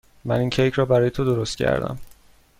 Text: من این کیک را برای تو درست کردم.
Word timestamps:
من 0.25 0.39
این 0.39 0.49
کیک 0.49 0.73
را 0.73 0.85
برای 0.85 1.09
تو 1.09 1.23
درست 1.23 1.57
کردم. 1.57 1.97